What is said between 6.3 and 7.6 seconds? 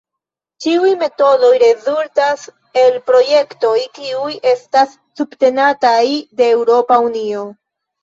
de Eŭropa Unio.